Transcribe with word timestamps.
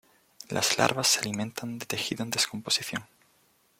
Las 0.49 0.79
larvas 0.79 1.07
se 1.09 1.19
alimentan 1.19 1.77
de 1.77 1.85
tejido 1.85 2.23
en 2.23 2.31
descomposición. 2.31 3.05